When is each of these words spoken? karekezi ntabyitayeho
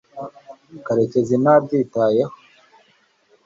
karekezi 0.85 1.35
ntabyitayeho 1.43 2.33